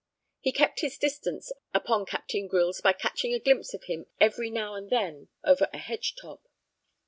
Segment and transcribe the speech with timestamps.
[0.39, 4.73] He kept his distance upon Captain Grylls by catching a glimpse of him every now
[4.73, 6.43] and then over a hedge top.